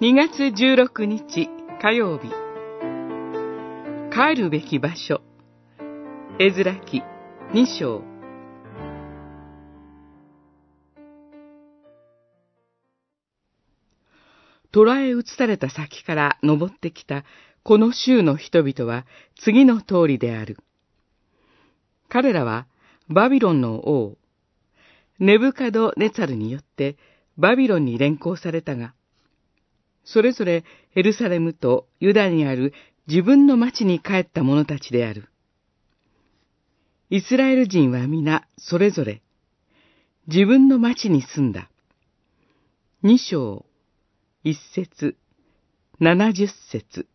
[0.00, 1.48] 2月16日
[1.82, 2.28] 火曜日。
[4.12, 5.22] 帰るべき場所。
[6.38, 7.02] 絵面記
[7.52, 8.04] 2章。
[14.70, 17.24] 虎へ移された先から登ってきた
[17.64, 19.04] この州の人々は
[19.34, 20.58] 次の通りである。
[22.08, 22.68] 彼らは
[23.08, 24.16] バビロンの王、
[25.18, 26.96] ネブカド・ネツァルによって
[27.36, 28.94] バビロンに連行されたが、
[30.12, 32.72] それぞれエルサレムとユダにある
[33.06, 35.28] 自分の町に帰った者たちである。
[37.10, 39.22] イスラエル人は皆それぞれ
[40.26, 41.70] 自分の町に住んだ。
[43.02, 43.66] 二章、
[44.44, 45.16] 一節、
[46.00, 47.06] 七十節。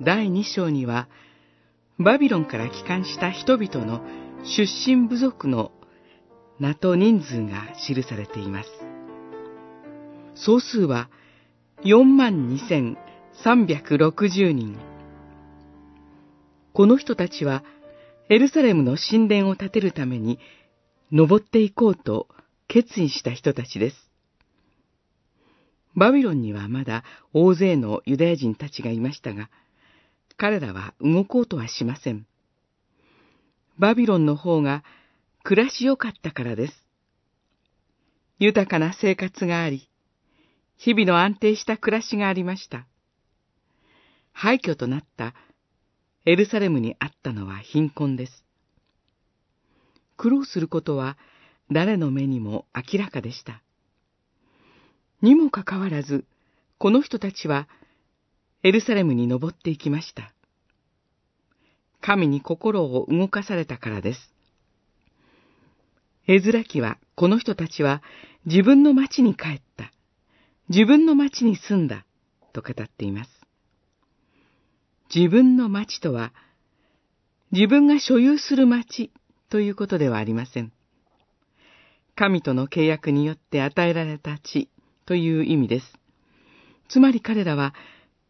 [0.00, 1.08] 第二章には、
[1.98, 4.00] バビロンから帰還した人々の
[4.44, 5.72] 出身部族の
[6.58, 8.70] 名と人数が記されています。
[10.34, 11.08] 総数は
[11.84, 14.76] 42,360人。
[16.72, 17.62] この人たちは
[18.28, 20.38] エルサレムの神殿を建てるために
[21.12, 22.28] 登っていこうと
[22.66, 23.96] 決意した人たちです。
[25.96, 29.50] バビロンにはまだ大勢のユダヤ人たちがいましたが、
[30.36, 32.24] 彼らは動こうとはしません。
[33.78, 34.84] バビロンの方が
[35.48, 36.74] 暮らしよかったからです。
[38.38, 39.88] 豊かな生活があり、
[40.76, 42.86] 日々の安定した暮らしがありました。
[44.32, 45.32] 廃墟となった
[46.26, 48.44] エルサレムにあったのは貧困です。
[50.18, 51.16] 苦労することは
[51.72, 53.62] 誰の目にも明らかでした。
[55.22, 56.26] にもかかわらず、
[56.76, 57.68] この人たちは
[58.62, 60.34] エルサレムに登っていきました。
[62.02, 64.37] 神に心を動かされたからです。
[66.30, 68.02] エズラ記は、この人たちは
[68.44, 69.90] 自分の町に帰った。
[70.68, 72.04] 自分の町に住んだ。
[72.52, 73.30] と語っています。
[75.14, 76.34] 自分の町とは、
[77.50, 79.10] 自分が所有する町
[79.48, 80.70] ということではありません。
[82.14, 84.68] 神との契約によって与えられた地
[85.06, 85.86] という意味です。
[86.90, 87.72] つまり彼らは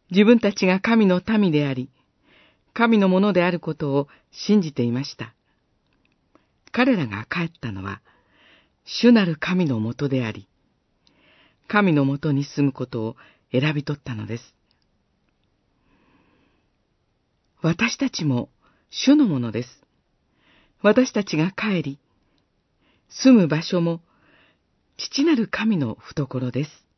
[0.09, 1.89] 自分たちが神の民であり、
[2.73, 5.33] 神のものであることを信じていました。
[6.71, 8.01] 彼らが帰ったのは、
[8.85, 10.47] 主なる神のもとであり、
[11.67, 13.15] 神のもとに住むことを
[13.51, 14.55] 選び取ったのです。
[17.61, 18.49] 私たちも
[18.89, 19.69] 主のものです。
[20.81, 21.99] 私たちが帰り、
[23.09, 24.01] 住む場所も
[24.97, 26.88] 父なる神の懐です。